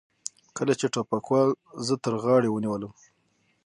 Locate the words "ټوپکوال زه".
0.93-1.95